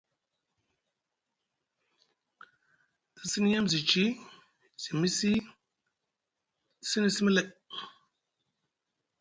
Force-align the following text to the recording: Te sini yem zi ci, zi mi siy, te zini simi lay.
Te 3.15 3.23
sini 3.31 3.49
yem 3.53 3.65
zi 3.71 3.79
ci, 3.89 4.03
zi 4.81 4.91
mi 4.99 5.09
siy, 5.17 5.37
te 6.79 6.85
zini 6.89 7.09
simi 7.15 7.31
lay. 7.35 7.47